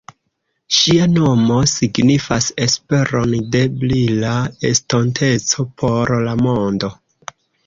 [0.77, 4.33] Ŝia nomo signifas esperon de brila
[4.71, 6.93] estonteco por la mondo.